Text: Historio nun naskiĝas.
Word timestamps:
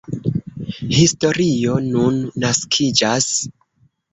Historio 0.99 1.75
nun 1.91 2.17
naskiĝas. 2.47 3.31